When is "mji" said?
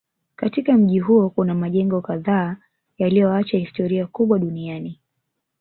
0.77-0.99